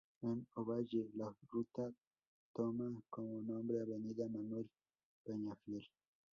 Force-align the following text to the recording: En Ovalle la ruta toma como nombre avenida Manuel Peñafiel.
En 0.27 0.37
Ovalle 0.59 1.01
la 1.15 1.27
ruta 1.51 1.93
toma 2.55 2.89
como 3.11 3.39
nombre 3.43 3.81
avenida 3.81 4.27
Manuel 4.29 4.67
Peñafiel. 5.23 5.87